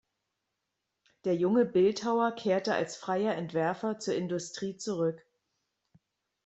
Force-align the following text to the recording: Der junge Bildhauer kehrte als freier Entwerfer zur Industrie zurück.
Der 1.25 1.35
junge 1.35 1.63
Bildhauer 1.63 2.31
kehrte 2.31 2.73
als 2.73 2.95
freier 2.97 3.35
Entwerfer 3.35 3.99
zur 3.99 4.15
Industrie 4.15 4.75
zurück. 4.75 5.23